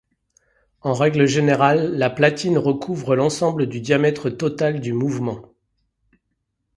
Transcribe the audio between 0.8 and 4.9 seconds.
En règle générale, la platine recouvre l'ensemble du diamètre total